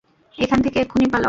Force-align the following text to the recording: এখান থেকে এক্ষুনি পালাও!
এখান 0.37 0.59
থেকে 0.65 0.77
এক্ষুনি 0.79 1.05
পালাও! 1.05 1.19